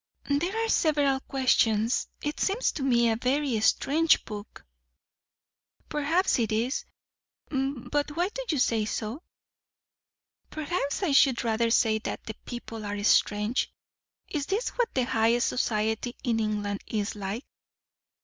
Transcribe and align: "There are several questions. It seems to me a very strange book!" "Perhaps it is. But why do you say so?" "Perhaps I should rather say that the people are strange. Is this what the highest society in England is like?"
"There 0.27 0.65
are 0.65 0.67
several 0.67 1.19
questions. 1.19 2.07
It 2.23 2.39
seems 2.39 2.71
to 2.71 2.81
me 2.81 3.11
a 3.11 3.17
very 3.17 3.59
strange 3.59 4.25
book!" 4.25 4.65
"Perhaps 5.89 6.39
it 6.39 6.51
is. 6.51 6.85
But 7.49 8.17
why 8.17 8.29
do 8.29 8.43
you 8.49 8.57
say 8.57 8.85
so?" 8.85 9.21
"Perhaps 10.49 11.03
I 11.03 11.11
should 11.11 11.43
rather 11.43 11.69
say 11.69 11.99
that 11.99 12.23
the 12.23 12.33
people 12.47 12.83
are 12.83 13.03
strange. 13.03 13.71
Is 14.27 14.47
this 14.47 14.69
what 14.69 14.91
the 14.95 15.05
highest 15.05 15.45
society 15.49 16.15
in 16.23 16.39
England 16.39 16.81
is 16.87 17.13
like?" 17.15 17.45